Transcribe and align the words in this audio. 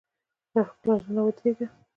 پر 0.51 0.61
خپله 0.69 0.95
ژمنه 1.03 1.21
ودرېږئ. 1.23 1.65